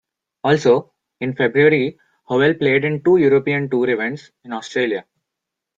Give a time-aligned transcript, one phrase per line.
[0.43, 5.05] Also, in February Howell played in two European Tour events in Australia.